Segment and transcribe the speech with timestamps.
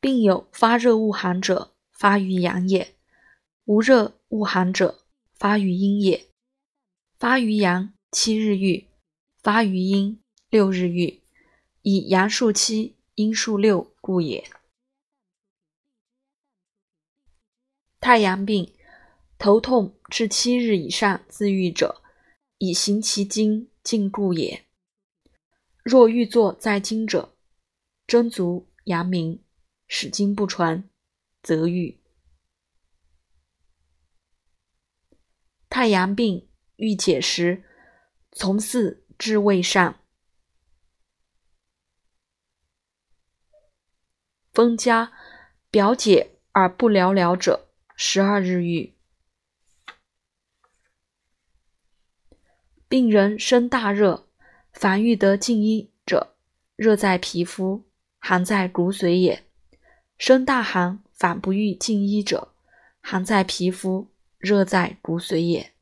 [0.00, 2.94] 病有发热恶寒者，发于阳也；
[3.64, 5.00] 无热恶寒者，
[5.34, 6.28] 发于阴也。
[7.18, 8.86] 发于阳，七日愈；
[9.42, 11.20] 发于阴，六日愈。
[11.82, 14.50] 以阳数七，阴数六，故也。
[18.00, 18.72] 太阳病，
[19.36, 22.00] 头痛至七日以上自愈者，
[22.56, 24.64] 以行其经，尽故也。
[25.84, 27.34] 若欲坐在经者，
[28.06, 29.42] 真足阳明，
[29.92, 30.88] 使经不传，
[31.42, 32.00] 则愈。
[35.68, 37.64] 太阳病欲解时，
[38.30, 40.00] 从四至未上，
[44.52, 45.12] 风家
[45.72, 47.66] 表解而不了了者。
[47.96, 48.94] 十二日愈。
[52.88, 54.28] 病人生大热，
[54.72, 56.36] 凡欲得静医者，
[56.76, 59.49] 热在皮肤，寒在骨髓也；
[60.20, 62.48] 生大寒，反不欲静衣者，
[63.00, 65.72] 寒在皮肤，热在骨髓也。